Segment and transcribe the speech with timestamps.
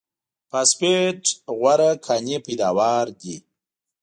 [0.49, 1.21] فاسفېټ
[1.57, 3.35] غوره کاني پیداوار دی.